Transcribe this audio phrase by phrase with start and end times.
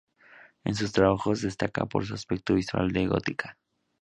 [0.63, 3.59] En sus trabajos destaca por su aspecto visual de gótica.